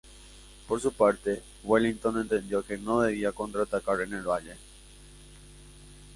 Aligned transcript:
Por 0.67 0.81
su 0.81 0.91
parte, 0.91 1.43
Wellington 1.63 2.21
entendió 2.21 2.65
que 2.65 2.75
no 2.79 3.01
debía 3.01 3.31
contraatacar 3.33 4.01
en 4.01 4.13
el 4.13 4.23
valle. 4.23 4.55